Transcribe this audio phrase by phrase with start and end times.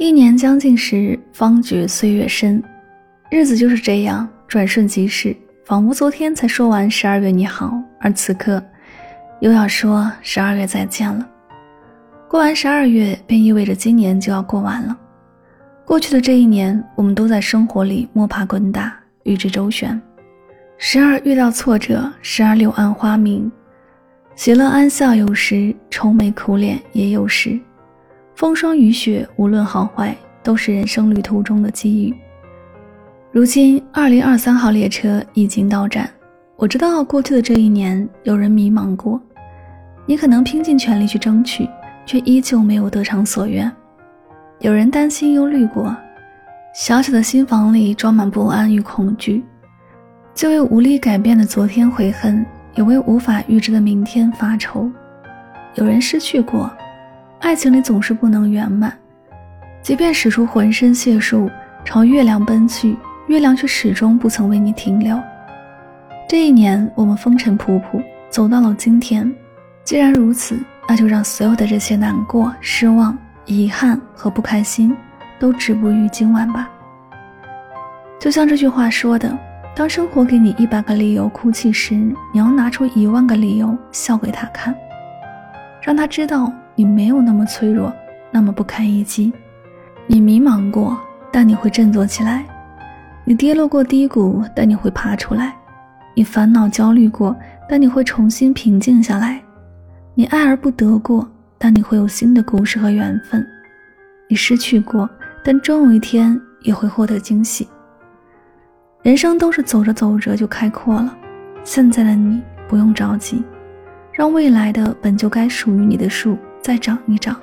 [0.00, 2.62] 一年将近时，方觉岁月深。
[3.30, 8.64] 日子就是这样，转瞬即逝，仿佛昨天才说完十二月你好，而此刻
[9.40, 11.28] 又要说十二月再见了。
[12.30, 14.96] 过完十二月，便意味着今年就要过完了。
[15.84, 20.00] 过去的这一年，我们都在生活里摸爬滚打，与之周旋，
[20.78, 23.52] 时而遇到挫折，时而柳暗花明，
[24.34, 27.60] 喜乐安笑有时，愁眉苦脸也有时。
[28.40, 32.14] 风霜雨雪，无论好坏，都是人生旅途中的机遇。
[33.30, 36.08] 如今，二零二三号列车已经到站。
[36.56, 39.20] 我知道，过去的这一年，有人迷茫过，
[40.06, 41.68] 你可能拼尽全力去争取，
[42.06, 43.70] 却依旧没有得偿所愿；
[44.60, 45.94] 有人担心忧虑过，
[46.74, 49.44] 小小的心房里装满不安与恐惧，
[50.34, 54.90] 就为无力改变的昨天悔恨，也为无法预知的明天发愁；
[55.74, 56.70] 有人失去过。
[57.40, 58.92] 爱情里总是不能圆满，
[59.80, 61.50] 即便使出浑身解数
[61.86, 62.94] 朝月亮奔去，
[63.28, 65.18] 月亮却始终不曾为你停留。
[66.28, 69.32] 这一年，我们风尘仆仆走到了今天。
[69.84, 70.54] 既然如此，
[70.86, 74.94] 那就让所有的这些难过、失望、遗憾和不开心
[75.38, 76.70] 都止步于今晚吧。
[78.18, 79.36] 就像这句话说的
[79.74, 84.74] ：“当生活给你一百个理由哭泣时，你要拿出一万个理由笑给他看，
[85.80, 87.92] 让他知道。”你没有那么脆弱，
[88.30, 89.30] 那么不堪一击。
[90.06, 90.98] 你迷茫过，
[91.30, 92.40] 但你会振作起来；
[93.22, 95.52] 你跌落过低谷，但你会爬出来；
[96.14, 97.36] 你烦恼焦虑过，
[97.68, 99.38] 但你会重新平静下来；
[100.14, 103.42] 你爱而不得过，但你会有新的故事和缘分；
[104.26, 105.06] 你失去过，
[105.44, 107.68] 但终有一天也会获得惊喜。
[109.02, 111.14] 人生都是走着走着就开阔了，
[111.62, 113.42] 现在的你不用着急，
[114.14, 116.38] 让未来的本就该属于你的树。
[116.70, 117.34] 再长一长，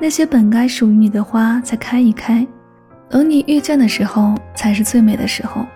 [0.00, 2.46] 那些本该属于你的花再开一开，
[3.10, 5.66] 等你遇见的时候才是最美的时候。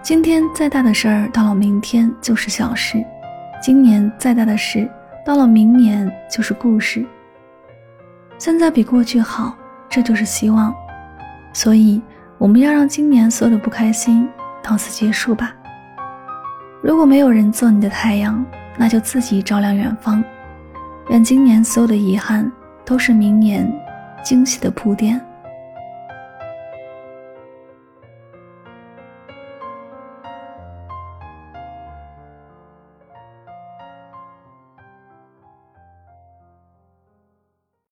[0.00, 3.02] 今天再大的事儿，到了明天就是小事；
[3.62, 4.90] 今年再大的事，
[5.26, 7.04] 到了明年就是故事。
[8.38, 9.54] 现在比过去好，
[9.90, 10.74] 这就是希望。
[11.52, 12.00] 所以，
[12.38, 14.26] 我们要让今年所有的不开心
[14.62, 15.54] 到此结束吧。
[16.82, 18.42] 如果没有人做你的太阳，
[18.78, 20.24] 那就自己照亮远方。
[21.10, 22.50] 愿今年所有的遗憾，
[22.84, 23.70] 都是明年
[24.22, 25.18] 惊喜的铺垫。